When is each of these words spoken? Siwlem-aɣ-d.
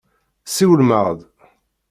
Siwlem-aɣ-d. 0.45 1.19